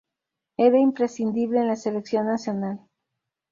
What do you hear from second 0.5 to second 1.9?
Era imprescindible en la